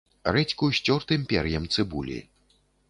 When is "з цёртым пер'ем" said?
0.77-1.69